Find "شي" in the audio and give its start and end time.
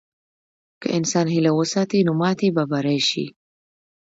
3.09-3.25